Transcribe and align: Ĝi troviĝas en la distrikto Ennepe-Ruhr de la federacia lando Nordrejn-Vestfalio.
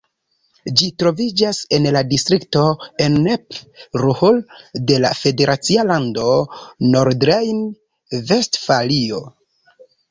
Ĝi 0.79 0.85
troviĝas 1.01 1.59
en 1.77 1.85
la 1.97 2.01
distrikto 2.13 2.63
Ennepe-Ruhr 3.09 4.41
de 4.93 4.99
la 5.05 5.13
federacia 5.21 5.85
lando 5.93 6.27
Nordrejn-Vestfalio. 6.97 9.25